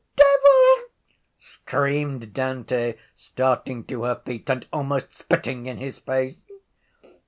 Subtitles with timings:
[0.15, 0.87] Devil!
[1.37, 6.41] screamed Dante, starting to her feet and almost spitting in his face.